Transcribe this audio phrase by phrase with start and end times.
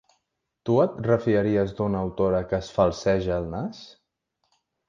[0.69, 3.85] Tu et refiaries d'una autora que es falseja el nas?